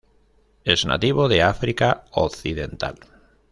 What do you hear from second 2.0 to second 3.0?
Occidental.